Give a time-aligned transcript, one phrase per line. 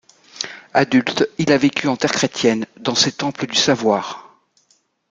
[0.73, 4.35] Adulte il a vécu en terre chrétienne, dans ses temples du savoir.